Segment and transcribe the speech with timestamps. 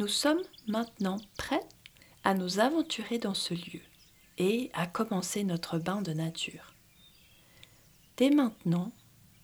[0.00, 1.66] Nous sommes maintenant prêts
[2.24, 3.82] à nous aventurer dans ce lieu
[4.38, 6.72] et à commencer notre bain de nature.
[8.16, 8.92] Dès maintenant,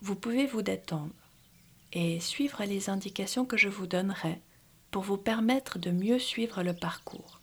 [0.01, 1.13] vous pouvez vous détendre
[1.93, 4.41] et suivre les indications que je vous donnerai
[4.91, 7.41] pour vous permettre de mieux suivre le parcours.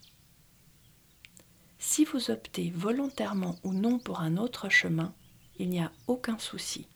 [1.78, 5.14] Si vous optez volontairement ou non pour un autre chemin,
[5.58, 6.88] il n'y a aucun souci.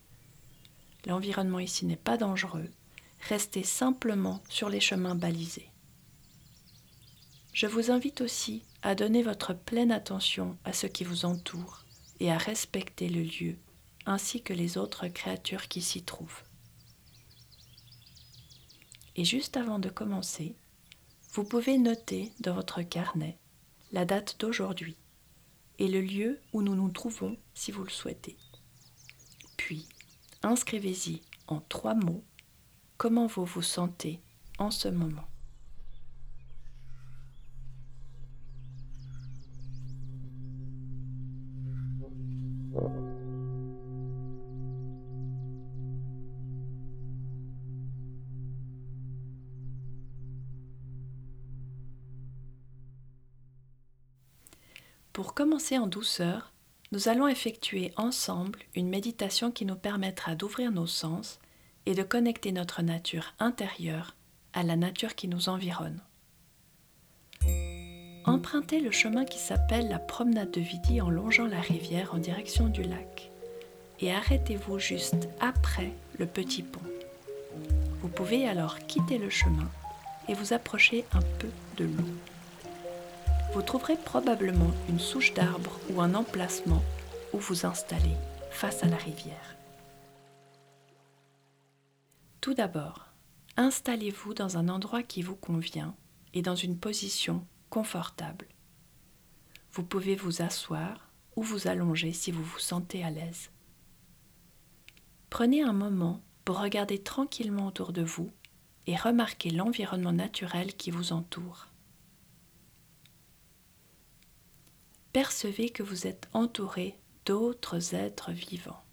[1.05, 2.69] L'environnement ici n'est pas dangereux.
[3.29, 5.69] Restez simplement sur les chemins balisés.
[7.53, 11.85] Je vous invite aussi à donner votre pleine attention à ce qui vous entoure
[12.19, 13.57] et à respecter le lieu
[14.05, 16.43] ainsi que les autres créatures qui s'y trouvent.
[19.15, 20.55] Et juste avant de commencer,
[21.33, 23.37] vous pouvez noter dans votre carnet
[23.91, 24.95] la date d'aujourd'hui
[25.79, 28.37] et le lieu où nous nous trouvons si vous le souhaitez.
[29.57, 29.89] Puis,
[30.43, 32.23] inscrivez-y en trois mots
[32.97, 34.21] comment vous vous sentez
[34.59, 35.27] en ce moment?
[55.13, 56.53] Pour commencer en douceur,
[56.91, 61.39] nous allons effectuer ensemble une méditation qui nous permettra d'ouvrir nos sens
[61.85, 64.15] et de connecter notre nature intérieure
[64.53, 66.01] à la nature qui nous environne.
[68.25, 72.67] Empruntez le chemin qui s'appelle la promenade de Vidi en longeant la rivière en direction
[72.67, 73.31] du lac
[73.99, 76.81] et arrêtez-vous juste après le petit pont.
[78.01, 79.69] Vous pouvez alors quitter le chemin
[80.27, 82.36] et vous approcher un peu de l'eau
[83.57, 86.83] vous trouverez probablement une souche d'arbre ou un emplacement
[87.33, 88.15] où vous installer
[88.51, 89.57] face à la rivière.
[92.39, 93.07] Tout d'abord,
[93.55, 95.95] installez-vous dans un endroit qui vous convient
[96.35, 98.45] et dans une position confortable.
[99.73, 103.49] Vous pouvez vous asseoir ou vous allonger si vous vous sentez à l'aise.
[105.31, 108.29] Prenez un moment pour regarder tranquillement autour de vous
[108.85, 111.69] et remarquer l'environnement naturel qui vous entoure.
[115.13, 118.83] Percevez que vous êtes entouré d'autres êtres vivants.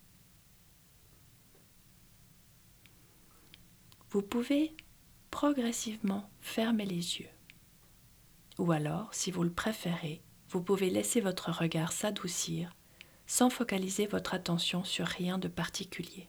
[4.11, 4.77] Vous pouvez
[5.31, 7.29] progressivement fermer les yeux.
[8.59, 12.73] Ou alors, si vous le préférez, vous pouvez laisser votre regard s'adoucir
[13.27, 16.29] sans focaliser votre attention sur rien de particulier.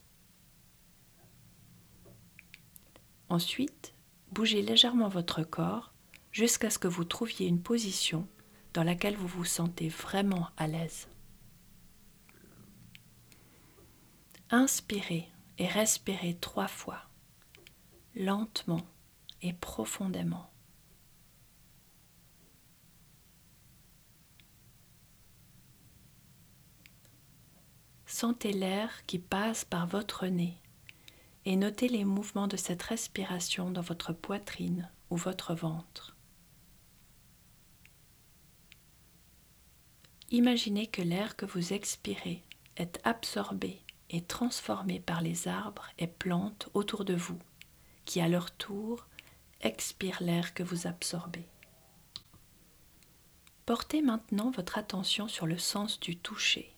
[3.30, 3.94] Ensuite,
[4.32, 5.94] bougez légèrement votre corps
[6.32, 8.28] jusqu'à ce que vous trouviez une position
[8.76, 11.08] dans laquelle vous vous sentez vraiment à l'aise.
[14.50, 17.02] Inspirez et respirez trois fois,
[18.16, 18.86] lentement
[19.42, 20.52] et profondément.
[28.06, 30.58] Sentez l'air qui passe par votre nez
[31.46, 36.15] et notez les mouvements de cette respiration dans votre poitrine ou votre ventre.
[40.32, 42.44] Imaginez que l'air que vous expirez
[42.78, 47.40] est absorbé et transformé par les arbres et plantes autour de vous,
[48.06, 49.06] qui à leur tour
[49.62, 51.48] expirent l'air que vous absorbez.
[53.66, 56.76] Portez maintenant votre attention sur le sens du toucher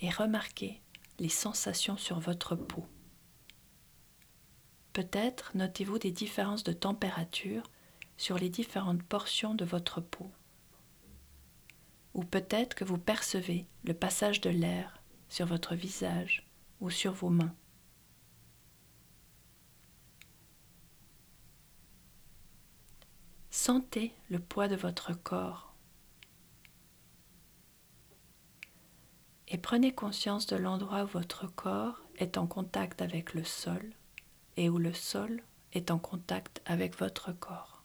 [0.00, 0.80] et remarquez
[1.18, 2.86] les sensations sur votre peau.
[4.92, 7.62] Peut-être notez-vous des différences de température
[8.16, 10.30] sur les différentes portions de votre peau
[12.16, 16.48] ou peut-être que vous percevez le passage de l'air sur votre visage
[16.80, 17.54] ou sur vos mains.
[23.50, 25.74] Sentez le poids de votre corps
[29.48, 33.92] et prenez conscience de l'endroit où votre corps est en contact avec le sol
[34.56, 35.42] et où le sol
[35.74, 37.75] est en contact avec votre corps.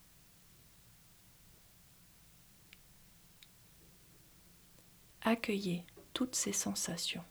[5.22, 7.24] Accueillez toutes ces sensations.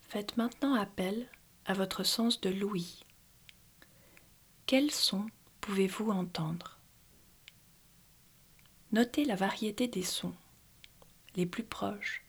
[0.00, 1.28] Faites maintenant appel
[1.64, 3.04] à votre sens de l'ouïe.
[4.66, 5.26] Quels sons
[5.60, 6.78] pouvez-vous entendre?
[8.92, 10.34] Notez la variété des sons,
[11.34, 12.22] les plus proches,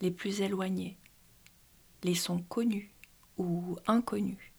[0.00, 0.98] les plus éloignés,
[2.02, 2.90] les sons connus
[3.38, 4.52] ou inconnus.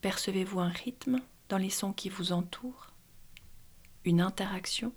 [0.00, 2.91] Percevez-vous un rythme dans les sons qui vous entourent?
[4.04, 4.92] Une interaction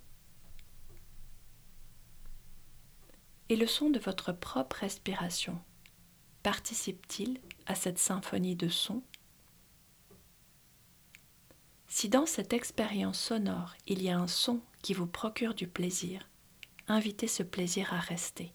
[3.49, 5.61] Et le son de votre propre respiration
[6.41, 9.03] participe-t-il à cette symphonie de sons
[11.87, 16.27] Si dans cette expérience sonore il y a un son qui vous procure du plaisir,
[16.87, 18.53] invitez ce plaisir à rester.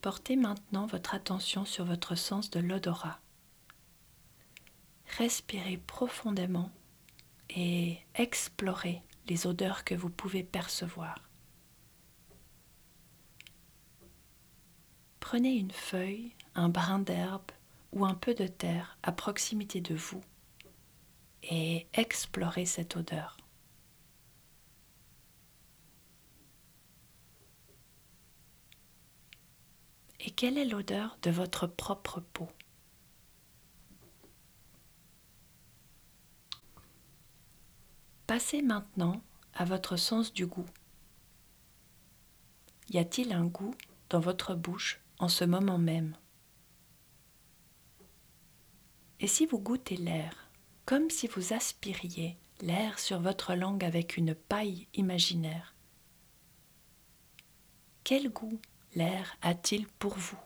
[0.00, 3.20] Portez maintenant votre attention sur votre sens de l'odorat.
[5.18, 6.72] Respirez profondément
[7.48, 11.30] et explorez les odeurs que vous pouvez percevoir.
[15.20, 17.52] Prenez une feuille, un brin d'herbe
[17.92, 20.22] ou un peu de terre à proximité de vous
[21.44, 23.36] et explorez cette odeur.
[30.18, 32.48] Et quelle est l'odeur de votre propre peau?
[38.26, 39.22] Passez maintenant
[39.52, 40.64] à votre sens du goût.
[42.88, 43.74] Y a-t-il un goût
[44.08, 46.16] dans votre bouche en ce moment même?
[49.20, 50.50] Et si vous goûtez l'air,
[50.86, 55.74] comme si vous aspiriez l'air sur votre langue avec une paille imaginaire,
[58.04, 58.58] quel goût
[58.94, 60.38] l'air a-t-il pour vous?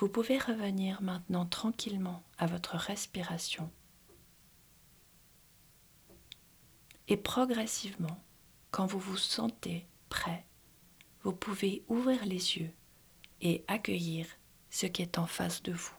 [0.00, 3.70] Vous pouvez revenir maintenant tranquillement à votre respiration
[7.06, 8.24] et progressivement,
[8.70, 10.46] quand vous vous sentez prêt,
[11.22, 12.70] vous pouvez ouvrir les yeux
[13.42, 14.26] et accueillir
[14.70, 15.92] ce qui est en face de vous.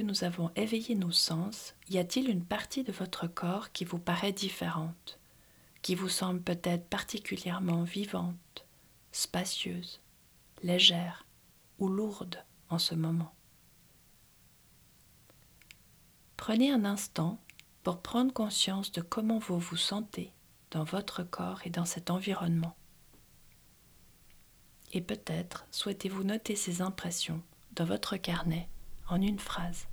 [0.00, 4.32] Nous avons éveillé nos sens, y a-t-il une partie de votre corps qui vous paraît
[4.32, 5.18] différente,
[5.82, 8.64] qui vous semble peut-être particulièrement vivante,
[9.12, 10.00] spacieuse,
[10.62, 11.26] légère
[11.78, 13.34] ou lourde en ce moment?
[16.36, 17.38] Prenez un instant
[17.82, 20.32] pour prendre conscience de comment vous vous sentez
[20.70, 22.74] dans votre corps et dans cet environnement.
[24.92, 27.42] Et peut-être souhaitez-vous noter ces impressions
[27.72, 28.68] dans votre carnet
[29.08, 29.86] en une phrase.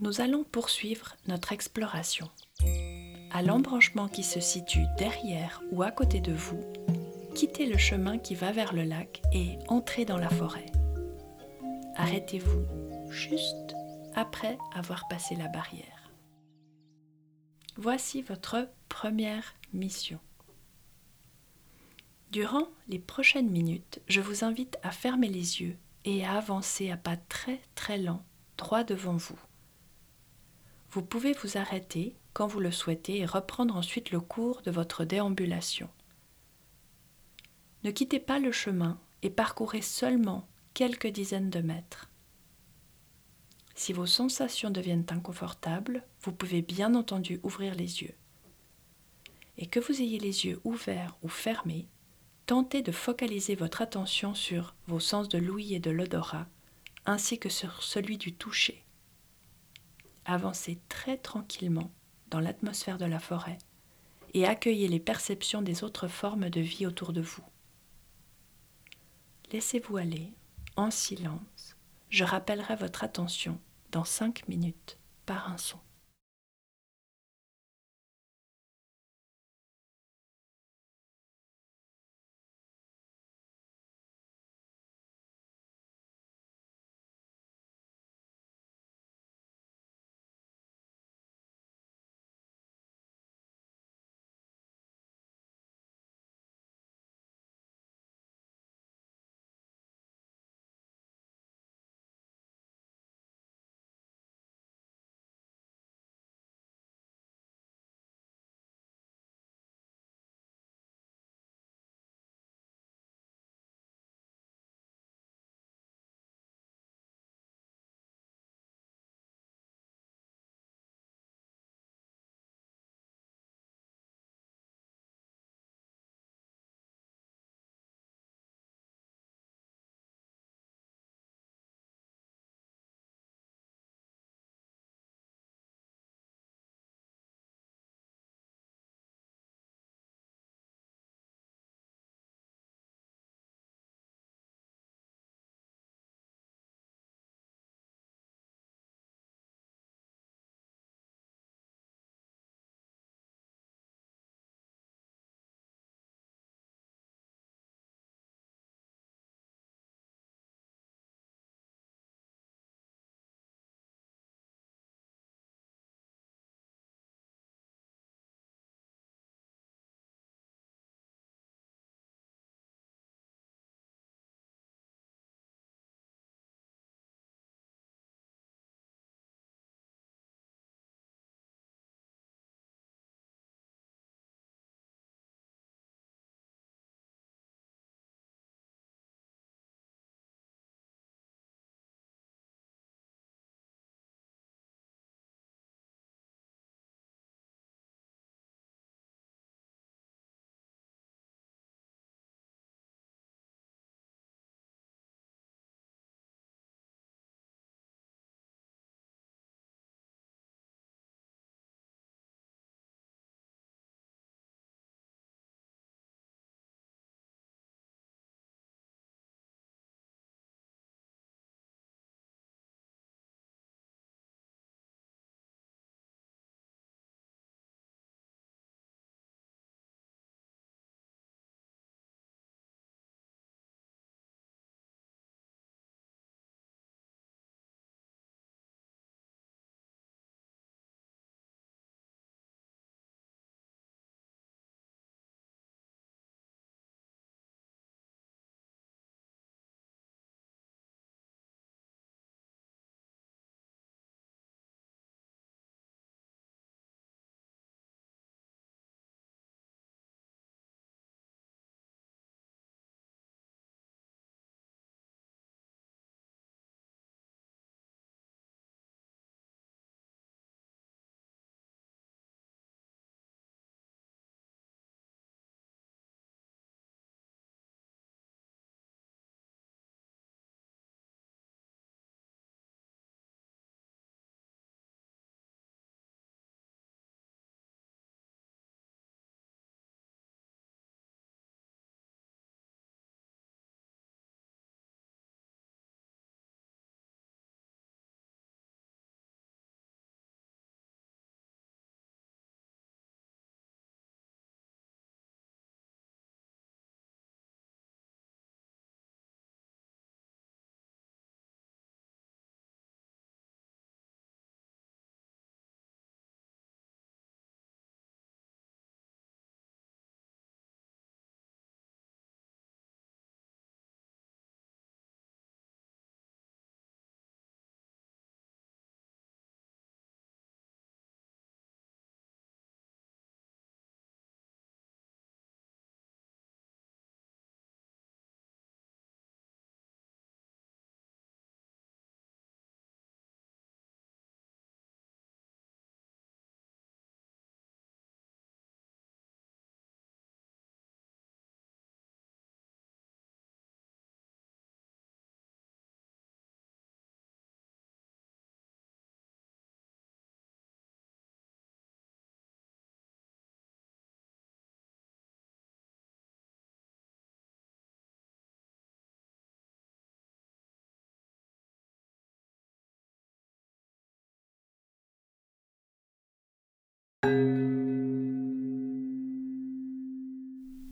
[0.00, 2.28] Nous allons poursuivre notre exploration.
[3.32, 6.60] À l'embranchement qui se situe derrière ou à côté de vous,
[7.34, 10.73] quittez le chemin qui va vers le lac et entrez dans la forêt.
[11.96, 13.76] Arrêtez-vous juste
[14.14, 16.10] après avoir passé la barrière.
[17.76, 20.18] Voici votre première mission.
[22.30, 26.96] Durant les prochaines minutes, je vous invite à fermer les yeux et à avancer à
[26.96, 28.24] pas très très lents
[28.56, 29.38] droit devant vous.
[30.90, 35.04] Vous pouvez vous arrêter quand vous le souhaitez et reprendre ensuite le cours de votre
[35.04, 35.88] déambulation.
[37.84, 42.10] Ne quittez pas le chemin et parcourez seulement quelques dizaines de mètres.
[43.76, 48.14] Si vos sensations deviennent inconfortables, vous pouvez bien entendu ouvrir les yeux.
[49.56, 51.86] Et que vous ayez les yeux ouverts ou fermés,
[52.46, 56.48] tentez de focaliser votre attention sur vos sens de l'ouïe et de l'odorat,
[57.06, 58.84] ainsi que sur celui du toucher.
[60.24, 61.92] Avancez très tranquillement
[62.30, 63.58] dans l'atmosphère de la forêt
[64.32, 67.44] et accueillez les perceptions des autres formes de vie autour de vous.
[69.52, 70.32] Laissez-vous aller
[70.76, 71.76] en silence,
[72.10, 73.58] je rappellerai votre attention
[73.90, 75.78] dans cinq minutes par un son.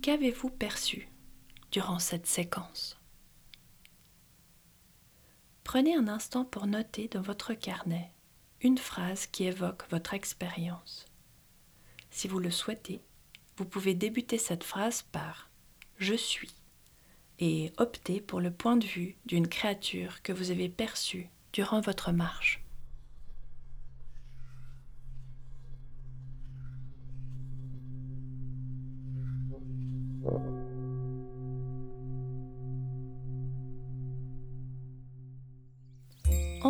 [0.02, 1.08] Qu'avez-vous perçu
[1.70, 2.98] durant cette séquence?
[5.64, 8.10] Prenez un instant pour noter dans votre carnet
[8.62, 11.06] une phrase qui évoque votre expérience.
[12.10, 13.00] Si vous le souhaitez,
[13.56, 15.50] vous pouvez débuter cette phrase par
[15.98, 16.54] Je suis
[17.38, 22.12] et opter pour le point de vue d'une créature que vous avez perçue durant votre
[22.12, 22.61] marche.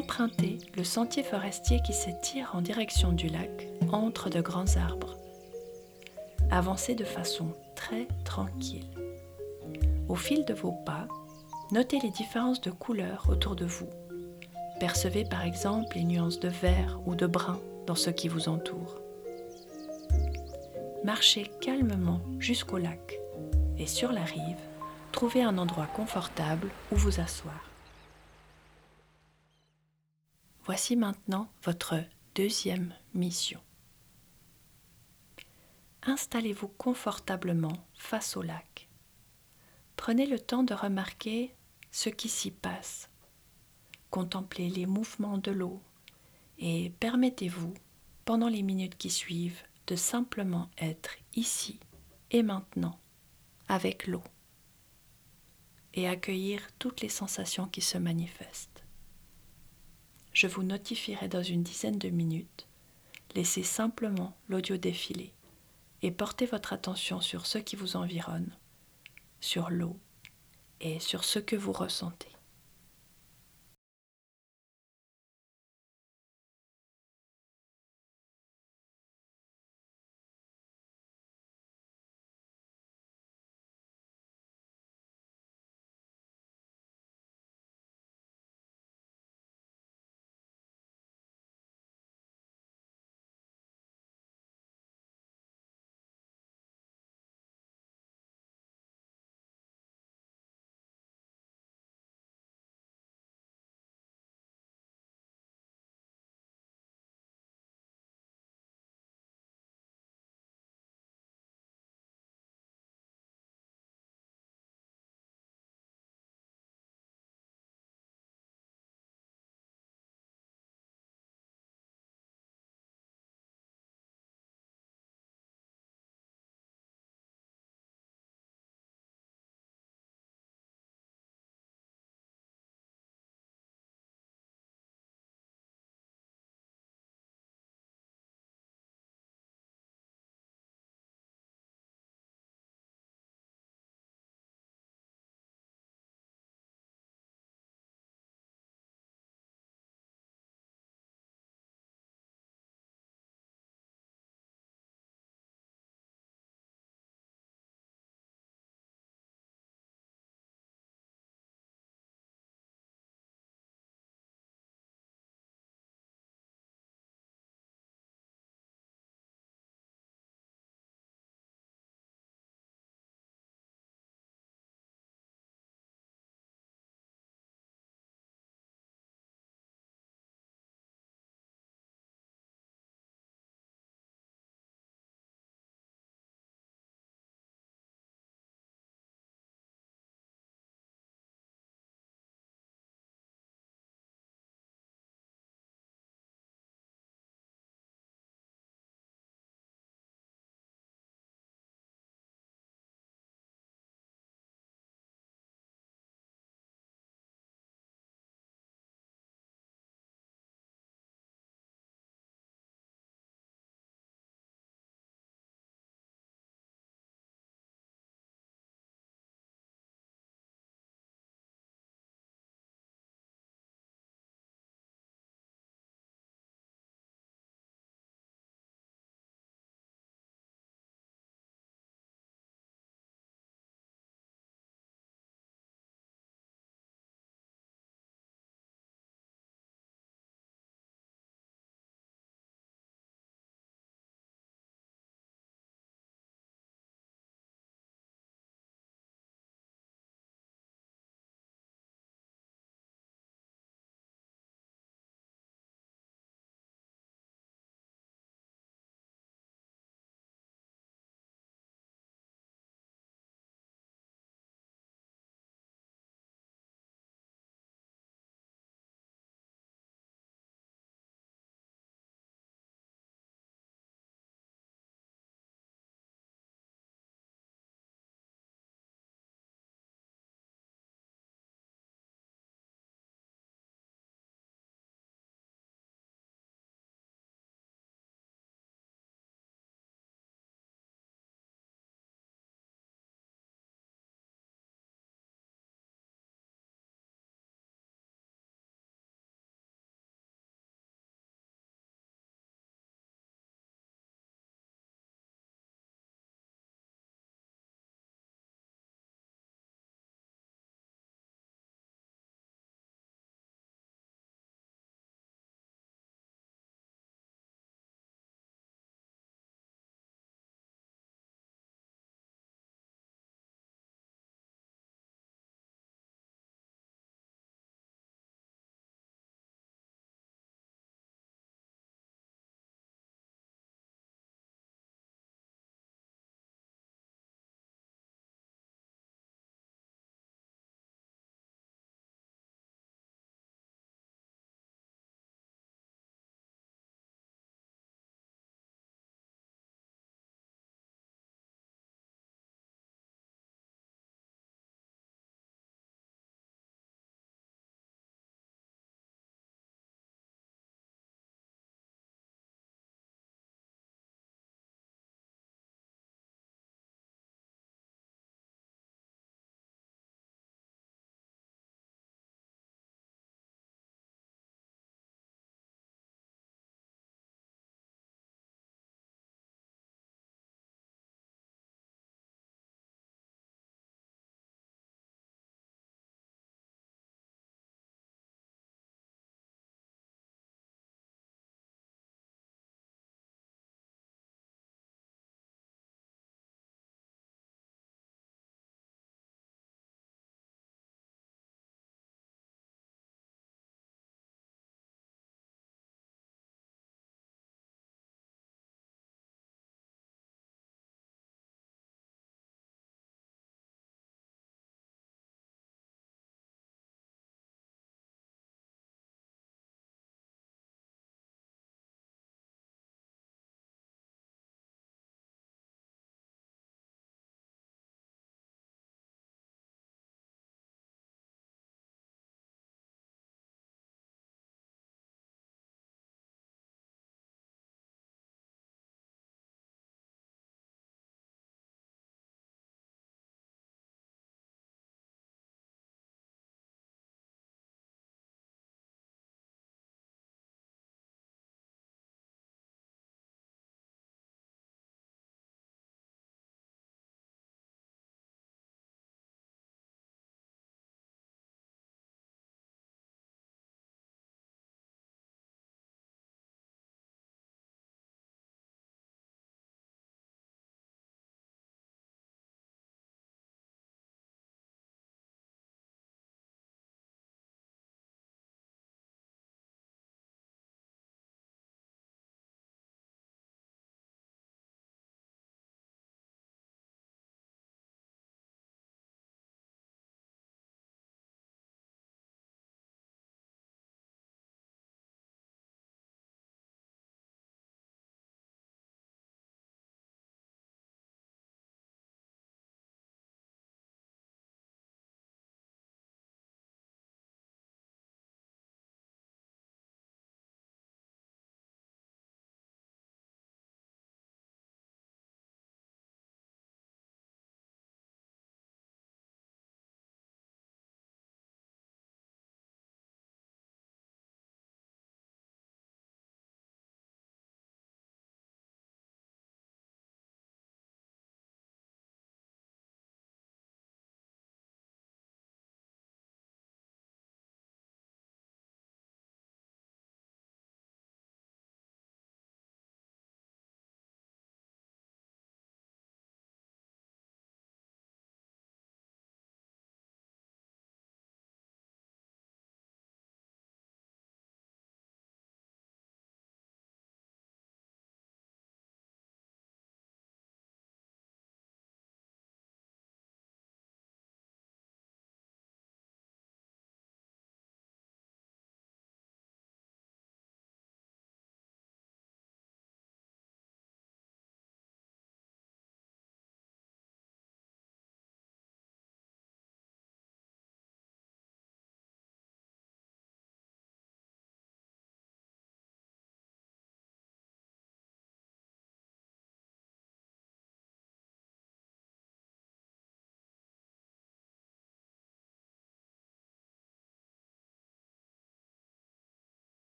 [0.00, 5.18] Empruntez le sentier forestier qui s'étire en direction du lac entre de grands arbres.
[6.50, 8.88] Avancez de façon très tranquille.
[10.08, 11.06] Au fil de vos pas,
[11.70, 13.90] notez les différences de couleurs autour de vous.
[14.80, 18.98] Percevez par exemple les nuances de vert ou de brun dans ce qui vous entoure.
[21.04, 23.20] Marchez calmement jusqu'au lac
[23.76, 24.64] et sur la rive,
[25.12, 27.69] trouvez un endroit confortable où vous asseoir.
[30.72, 31.96] Voici maintenant votre
[32.36, 33.60] deuxième mission.
[36.04, 38.88] Installez-vous confortablement face au lac.
[39.96, 41.56] Prenez le temps de remarquer
[41.90, 43.10] ce qui s'y passe.
[44.10, 45.82] Contemplez les mouvements de l'eau
[46.60, 47.74] et permettez-vous,
[48.24, 51.80] pendant les minutes qui suivent, de simplement être ici
[52.30, 52.96] et maintenant
[53.66, 54.22] avec l'eau
[55.94, 58.69] et accueillir toutes les sensations qui se manifestent.
[60.32, 62.66] Je vous notifierai dans une dizaine de minutes.
[63.34, 65.32] Laissez simplement l'audio défiler
[66.02, 68.50] et portez votre attention sur ce qui vous environne,
[69.40, 69.96] sur l'eau
[70.80, 72.28] et sur ce que vous ressentez.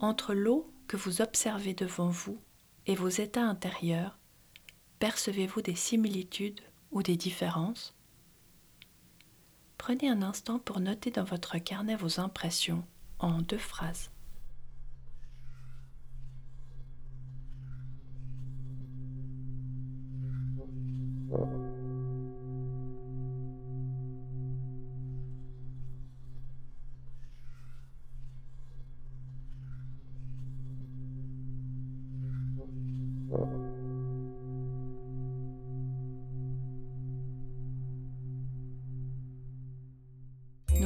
[0.00, 2.38] Entre l'eau que vous observez devant vous
[2.86, 4.18] et vos états intérieurs,
[4.98, 7.94] percevez-vous des similitudes ou des différences?
[9.78, 12.84] Prenez un instant pour noter dans votre carnet vos impressions
[13.18, 14.10] en deux phrases.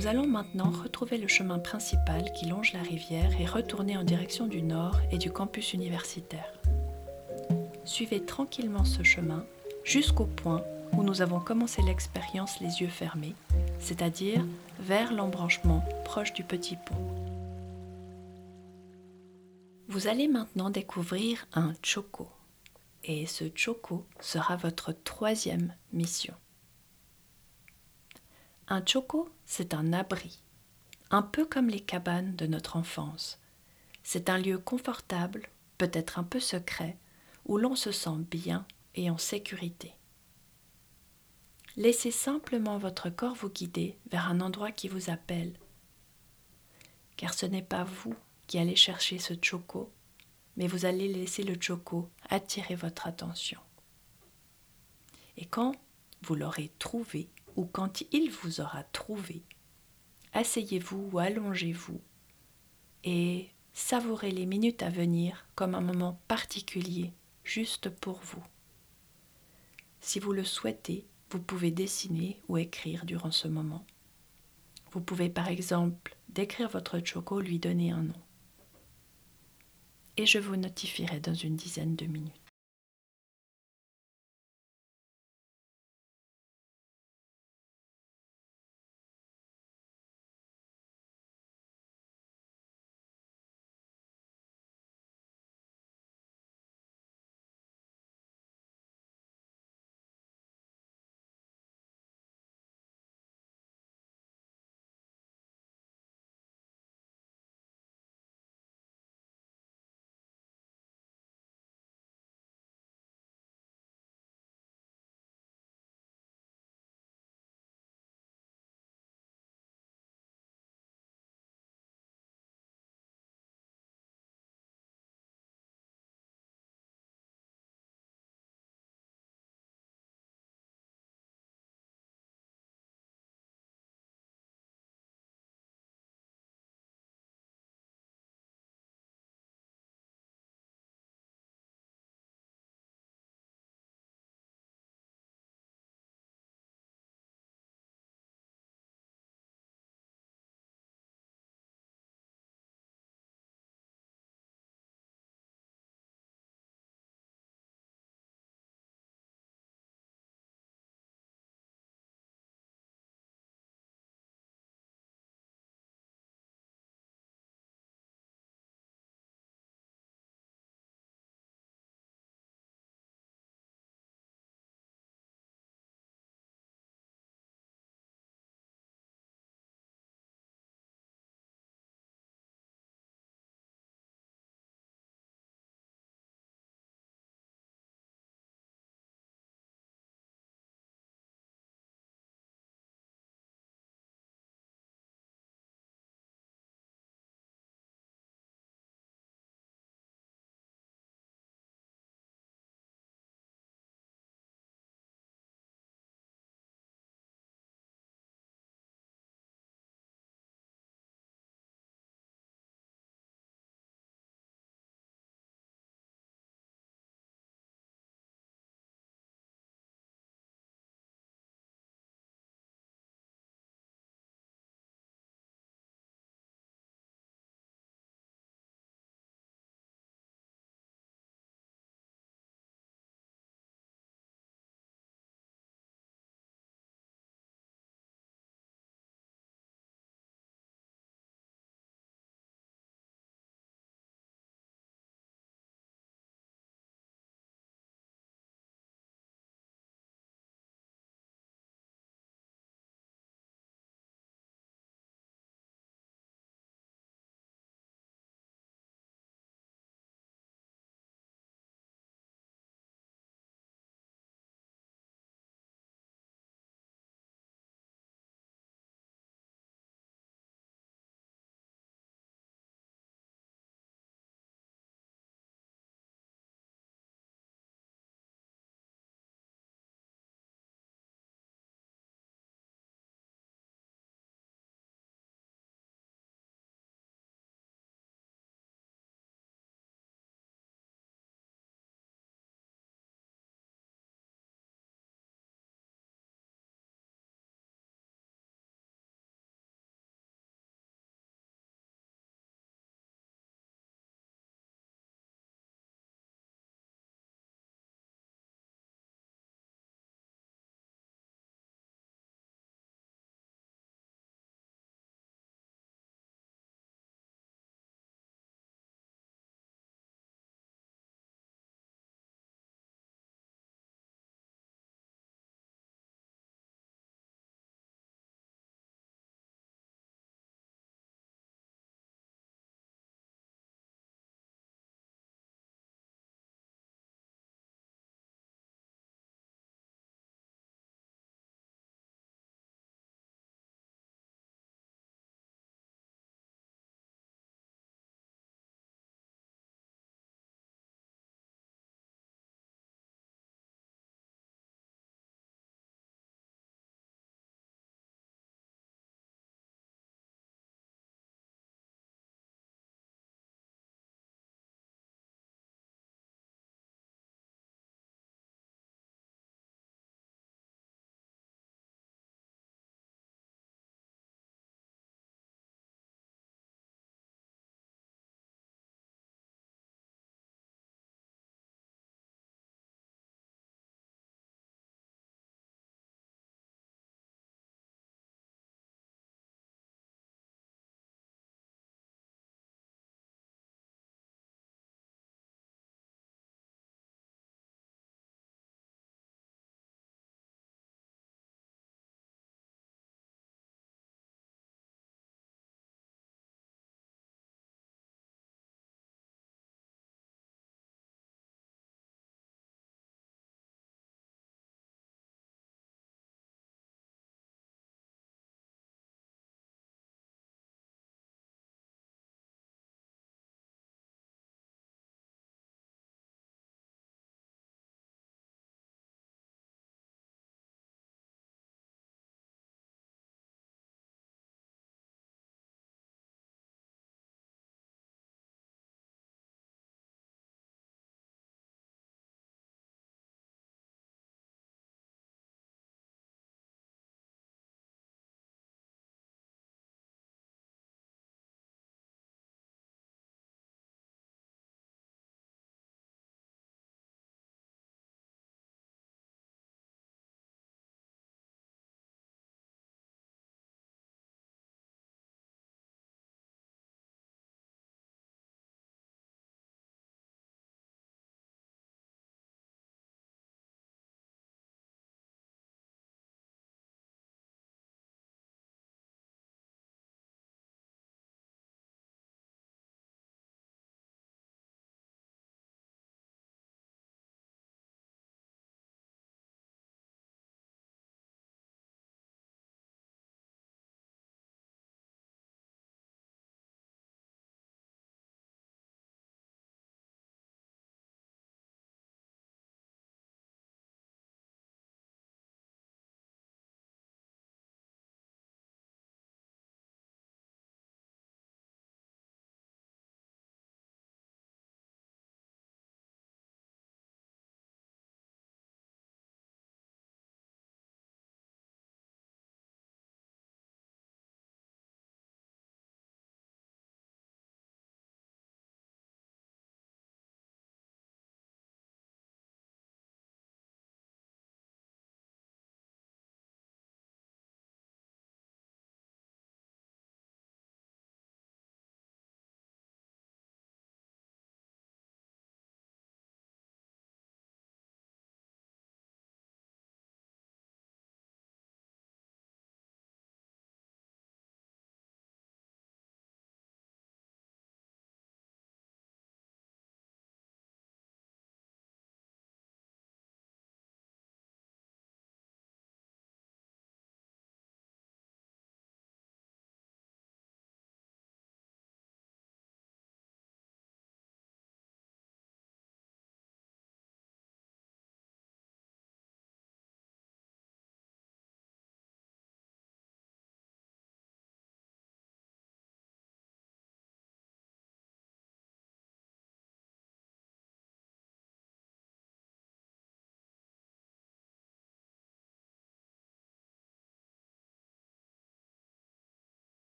[0.00, 4.46] Nous allons maintenant retrouver le chemin principal qui longe la rivière et retourner en direction
[4.46, 6.54] du nord et du campus universitaire.
[7.84, 9.44] Suivez tranquillement ce chemin
[9.84, 10.64] jusqu'au point
[10.96, 13.34] où nous avons commencé l'expérience les yeux fermés,
[13.78, 14.42] c'est-à-dire
[14.78, 17.14] vers l'embranchement proche du petit pont.
[19.86, 22.30] Vous allez maintenant découvrir un choco.
[23.04, 26.32] Et ce choco sera votre troisième mission.
[28.72, 30.44] Un choco, c'est un abri,
[31.10, 33.40] un peu comme les cabanes de notre enfance.
[34.04, 36.96] C'est un lieu confortable, peut-être un peu secret,
[37.46, 39.92] où l'on se sent bien et en sécurité.
[41.76, 45.52] Laissez simplement votre corps vous guider vers un endroit qui vous appelle,
[47.16, 48.14] car ce n'est pas vous
[48.46, 49.90] qui allez chercher ce choco,
[50.56, 53.58] mais vous allez laisser le choco attirer votre attention.
[55.36, 55.74] Et quand
[56.22, 59.42] vous l'aurez trouvé, ou quand il vous aura trouvé,
[60.32, 62.00] asseyez-vous ou allongez-vous
[63.04, 67.12] et savourez les minutes à venir comme un moment particulier
[67.44, 68.42] juste pour vous.
[70.00, 73.84] Si vous le souhaitez, vous pouvez dessiner ou écrire durant ce moment.
[74.92, 78.20] Vous pouvez par exemple décrire votre choco, lui donner un nom.
[80.16, 82.39] Et je vous notifierai dans une dizaine de minutes.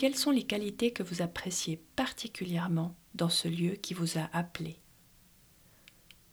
[0.00, 4.78] Quelles sont les qualités que vous appréciez particulièrement dans ce lieu qui vous a appelé?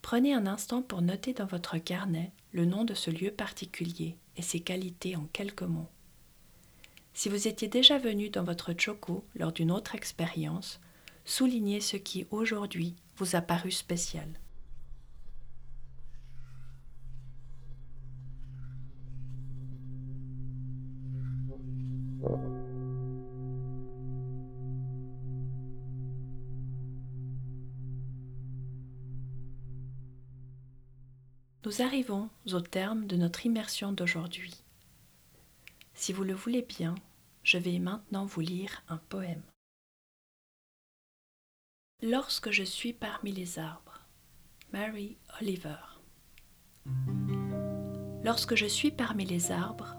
[0.01, 4.41] Prenez un instant pour noter dans votre carnet le nom de ce lieu particulier et
[4.41, 5.89] ses qualités en quelques mots.
[7.13, 10.80] Si vous étiez déjà venu dans votre choco lors d'une autre expérience,
[11.26, 14.30] soulignez ce qui aujourd'hui vous a paru spécial.
[31.68, 34.53] Nous arrivons au terme de notre immersion d'aujourd'hui.
[35.95, 36.95] Si vous le voulez bien,
[37.43, 39.41] je vais maintenant vous lire un poème.
[42.01, 43.99] Lorsque je suis parmi les arbres,
[44.72, 45.99] Mary Oliver.
[48.24, 49.97] Lorsque je suis parmi les arbres,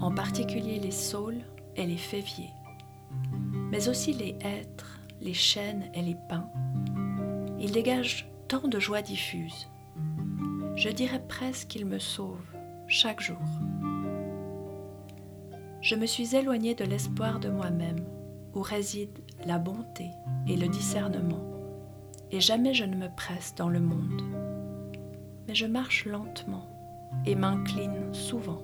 [0.00, 1.44] en particulier les saules
[1.76, 2.50] et les féviers,
[3.70, 6.50] mais aussi les hêtres, les chênes et les pins,
[7.60, 9.68] ils dégagent tant de joie diffuse
[10.76, 12.44] je dirais presque qu'il me sauve
[12.86, 13.40] chaque jour.
[15.80, 18.04] Je me suis éloignée de l'espoir de moi-même,
[18.54, 20.10] où réside la bonté
[20.46, 21.42] et le discernement,
[22.30, 24.22] et jamais je ne me presse dans le monde.
[25.48, 26.68] Mais je marche lentement
[27.24, 28.62] et m'incline souvent.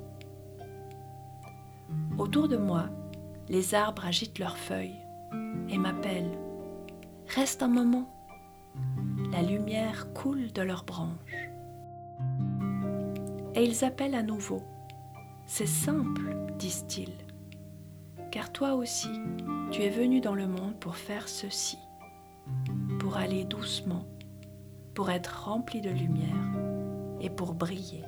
[2.18, 2.90] Autour de moi,
[3.48, 5.00] les arbres agitent leurs feuilles
[5.70, 6.38] et m'appellent.
[7.28, 8.08] Reste un moment.
[9.30, 11.41] La lumière coule de leurs branches
[13.54, 14.62] et ils appellent à nouveau.
[15.46, 17.16] C'est simple, disent-ils,
[18.30, 19.10] car toi aussi,
[19.70, 21.78] tu es venu dans le monde pour faire ceci,
[22.98, 24.06] pour aller doucement,
[24.94, 26.52] pour être rempli de lumière
[27.20, 28.04] et pour briller.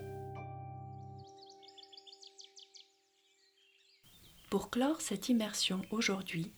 [4.50, 6.52] Pour clore cette immersion aujourd'hui,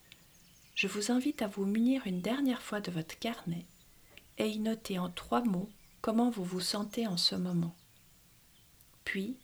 [0.74, 3.64] je vous invite à vous munir une dernière fois de votre carnet
[4.36, 5.70] et y noter en trois mots
[6.02, 7.74] comment vous vous sentez en ce moment.
[9.06, 9.36] Puis,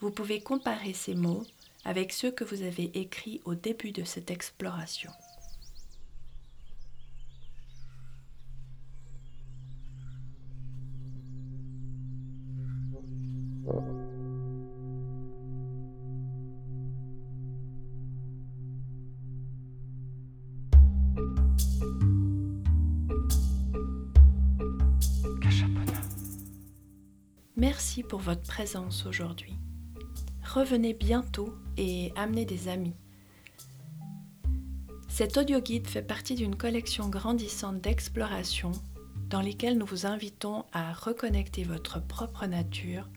[0.00, 1.46] vous pouvez comparer ces mots
[1.86, 5.10] avec ceux que vous avez écrits au début de cette exploration.
[28.20, 29.54] Votre présence aujourd'hui.
[30.44, 32.94] Revenez bientôt et amenez des amis.
[35.08, 38.72] Cet audio guide fait partie d'une collection grandissante d'explorations
[39.30, 43.08] dans lesquelles nous vous invitons à reconnecter votre propre nature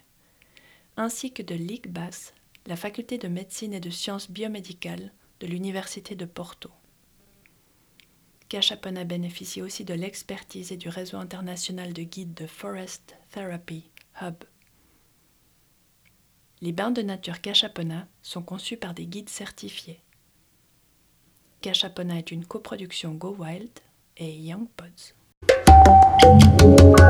[0.97, 2.33] ainsi que de l'ICBAS,
[2.65, 6.71] la faculté de médecine et de sciences biomédicales de l'Université de Porto.
[8.49, 13.91] Cachapona bénéficie aussi de l'expertise et du réseau international de guides de Forest Therapy
[14.23, 14.37] Hub
[16.61, 20.01] les bains de nature Cachapona sont conçus par des guides certifiés.
[21.61, 23.71] Cachapona est une coproduction Go Wild
[24.17, 25.15] et Young Pods.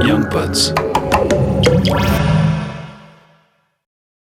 [0.06, 0.72] Young Pods.